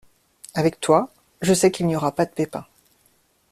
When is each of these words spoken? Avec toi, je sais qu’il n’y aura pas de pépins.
Avec 0.55 0.79
toi, 0.79 1.13
je 1.43 1.53
sais 1.53 1.69
qu’il 1.69 1.85
n’y 1.85 1.95
aura 1.95 2.11
pas 2.15 2.25
de 2.25 2.31
pépins. 2.31 2.65